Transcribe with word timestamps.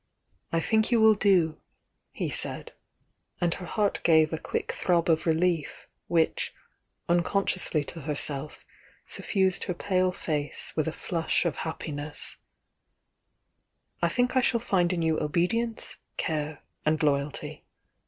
"I 0.51 0.59
think 0.59 0.89
you 0.91 0.99
will 0.99 1.13
do," 1.13 1.61
he 2.11 2.31
said,— 2.31 2.71
and 3.39 3.53
lier 3.53 3.67
heart 3.67 3.99
gave 4.01 4.33
a 4.33 4.39
quick 4.39 4.71
throb 4.71 5.07
of 5.11 5.27
relief 5.27 5.87
which, 6.07 6.55
unconsciously 7.07 7.83
to 7.83 8.01
her 8.01 8.15
self, 8.15 8.65
suffused 9.05 9.65
her 9.65 9.75
pale 9.75 10.11
face 10.11 10.73
with 10.75 10.87
a 10.87 10.91
flush 10.91 11.45
of 11.45 11.57
happi 11.57 11.93
ness— 11.93 12.37
"I 14.01 14.09
think 14.09 14.35
I 14.35 14.41
shall 14.41 14.59
find 14.59 14.91
in 14.91 15.03
you 15.03 15.19
obedience, 15.21 15.97
care, 16.17 16.63
and 16.83 17.03
loyalty. 17.03 17.63